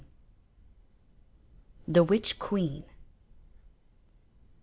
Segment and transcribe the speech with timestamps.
[1.87, 2.85] THE WITCH QUEEN.